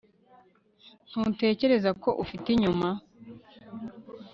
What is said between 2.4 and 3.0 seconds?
inyuma